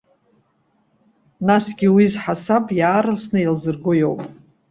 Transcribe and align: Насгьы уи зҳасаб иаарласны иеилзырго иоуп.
Насгьы 1.47 1.87
уи 1.95 2.05
зҳасаб 2.13 2.65
иаарласны 2.79 3.37
иеилзырго 3.41 3.91
иоуп. 3.97 4.21